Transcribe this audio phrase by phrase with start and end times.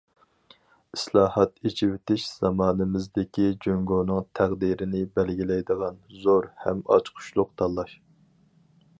[0.95, 7.93] ئىسلاھات، ئېچىۋېتىش زامانىمىزدىكى جۇڭگونىڭ تەقدىرىنى بەلگىلەيدىغان زور ھەم ئاچقۇچلۇق تاللاش.